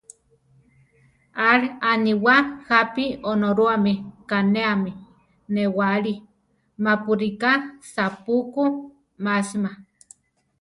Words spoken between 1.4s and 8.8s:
Aʼl aníwa jápi Onorúame kanéami newáli, mapu ríka sapú ku